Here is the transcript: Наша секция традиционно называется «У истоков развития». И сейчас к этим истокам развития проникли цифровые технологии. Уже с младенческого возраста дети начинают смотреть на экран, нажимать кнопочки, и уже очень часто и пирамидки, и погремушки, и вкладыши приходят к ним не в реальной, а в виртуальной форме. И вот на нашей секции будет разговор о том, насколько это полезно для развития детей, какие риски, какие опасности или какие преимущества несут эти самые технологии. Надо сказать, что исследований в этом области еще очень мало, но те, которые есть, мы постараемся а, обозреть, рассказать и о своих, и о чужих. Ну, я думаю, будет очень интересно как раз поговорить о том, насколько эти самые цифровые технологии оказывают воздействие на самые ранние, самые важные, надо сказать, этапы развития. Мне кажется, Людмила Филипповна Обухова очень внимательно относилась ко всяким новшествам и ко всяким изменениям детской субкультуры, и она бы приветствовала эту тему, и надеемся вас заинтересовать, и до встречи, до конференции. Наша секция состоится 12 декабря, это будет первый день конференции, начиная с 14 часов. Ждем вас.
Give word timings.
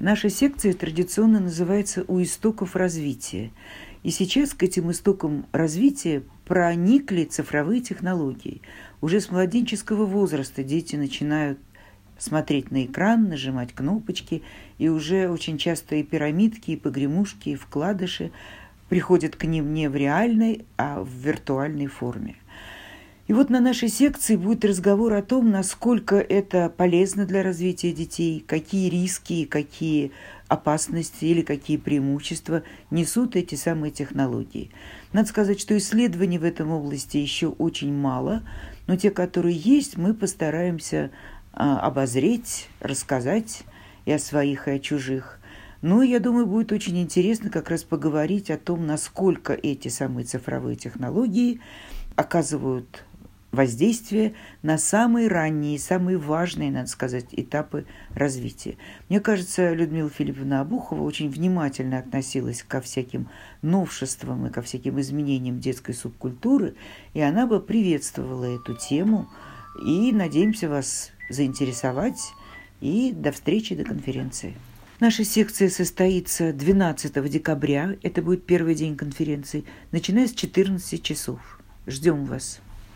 Наша 0.00 0.30
секция 0.30 0.74
традиционно 0.74 1.40
называется 1.40 2.04
«У 2.06 2.22
истоков 2.22 2.76
развития». 2.76 3.50
И 4.04 4.10
сейчас 4.10 4.54
к 4.54 4.62
этим 4.62 4.92
истокам 4.92 5.46
развития 5.50 6.22
проникли 6.44 7.24
цифровые 7.24 7.80
технологии. 7.80 8.62
Уже 9.00 9.20
с 9.20 9.28
младенческого 9.28 10.06
возраста 10.06 10.62
дети 10.62 10.94
начинают 10.94 11.58
смотреть 12.16 12.70
на 12.70 12.84
экран, 12.84 13.28
нажимать 13.28 13.72
кнопочки, 13.72 14.44
и 14.78 14.88
уже 14.88 15.28
очень 15.28 15.58
часто 15.58 15.96
и 15.96 16.04
пирамидки, 16.04 16.70
и 16.70 16.76
погремушки, 16.76 17.50
и 17.50 17.56
вкладыши 17.56 18.30
приходят 18.88 19.34
к 19.34 19.44
ним 19.44 19.74
не 19.74 19.88
в 19.88 19.96
реальной, 19.96 20.64
а 20.76 21.02
в 21.02 21.10
виртуальной 21.10 21.88
форме. 21.88 22.36
И 23.28 23.34
вот 23.34 23.50
на 23.50 23.60
нашей 23.60 23.90
секции 23.90 24.36
будет 24.36 24.64
разговор 24.64 25.12
о 25.12 25.22
том, 25.22 25.50
насколько 25.50 26.16
это 26.16 26.70
полезно 26.74 27.26
для 27.26 27.42
развития 27.42 27.92
детей, 27.92 28.42
какие 28.44 28.88
риски, 28.88 29.44
какие 29.44 30.12
опасности 30.48 31.26
или 31.26 31.42
какие 31.42 31.76
преимущества 31.76 32.62
несут 32.90 33.36
эти 33.36 33.54
самые 33.54 33.90
технологии. 33.90 34.70
Надо 35.12 35.28
сказать, 35.28 35.60
что 35.60 35.76
исследований 35.76 36.38
в 36.38 36.44
этом 36.44 36.70
области 36.70 37.18
еще 37.18 37.48
очень 37.48 37.92
мало, 37.92 38.42
но 38.86 38.96
те, 38.96 39.10
которые 39.10 39.54
есть, 39.54 39.98
мы 39.98 40.14
постараемся 40.14 41.10
а, 41.52 41.80
обозреть, 41.80 42.70
рассказать 42.80 43.64
и 44.06 44.12
о 44.12 44.18
своих, 44.18 44.68
и 44.68 44.70
о 44.70 44.78
чужих. 44.78 45.38
Ну, 45.82 46.00
я 46.00 46.18
думаю, 46.18 46.46
будет 46.46 46.72
очень 46.72 46.98
интересно 46.98 47.50
как 47.50 47.68
раз 47.68 47.84
поговорить 47.84 48.50
о 48.50 48.56
том, 48.56 48.86
насколько 48.86 49.52
эти 49.52 49.88
самые 49.88 50.24
цифровые 50.24 50.76
технологии 50.76 51.60
оказывают 52.16 53.04
воздействие 53.58 54.34
на 54.62 54.78
самые 54.78 55.26
ранние, 55.26 55.80
самые 55.80 56.16
важные, 56.16 56.70
надо 56.70 56.88
сказать, 56.88 57.26
этапы 57.32 57.86
развития. 58.14 58.76
Мне 59.08 59.18
кажется, 59.18 59.74
Людмила 59.74 60.08
Филипповна 60.08 60.60
Обухова 60.60 61.02
очень 61.02 61.28
внимательно 61.28 61.98
относилась 61.98 62.62
ко 62.62 62.80
всяким 62.80 63.28
новшествам 63.62 64.46
и 64.46 64.50
ко 64.50 64.62
всяким 64.62 65.00
изменениям 65.00 65.58
детской 65.58 65.92
субкультуры, 65.92 66.76
и 67.14 67.20
она 67.20 67.48
бы 67.48 67.60
приветствовала 67.60 68.44
эту 68.44 68.76
тему, 68.76 69.28
и 69.84 70.12
надеемся 70.12 70.68
вас 70.68 71.10
заинтересовать, 71.28 72.32
и 72.80 73.10
до 73.12 73.32
встречи, 73.32 73.74
до 73.74 73.82
конференции. 73.82 74.54
Наша 75.00 75.24
секция 75.24 75.68
состоится 75.68 76.52
12 76.52 77.28
декабря, 77.28 77.96
это 78.04 78.22
будет 78.22 78.46
первый 78.46 78.76
день 78.76 78.96
конференции, 78.96 79.64
начиная 79.90 80.28
с 80.28 80.32
14 80.32 81.02
часов. 81.02 81.40
Ждем 81.88 82.24
вас. 82.24 82.60